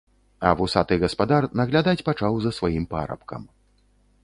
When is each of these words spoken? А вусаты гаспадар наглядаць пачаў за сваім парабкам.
А 0.51 0.53
вусаты 0.61 0.97
гаспадар 1.03 1.47
наглядаць 1.61 2.03
пачаў 2.09 2.33
за 2.45 2.51
сваім 2.61 2.85
парабкам. 2.97 3.41